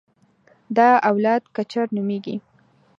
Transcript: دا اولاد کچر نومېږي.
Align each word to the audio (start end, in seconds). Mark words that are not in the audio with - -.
دا 0.77 0.89
اولاد 1.09 1.41
کچر 1.55 1.85
نومېږي. 1.95 2.35